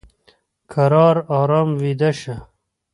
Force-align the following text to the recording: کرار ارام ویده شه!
کرار 0.71 1.17
ارام 1.39 1.69
ویده 1.81 2.11
شه! 2.19 2.35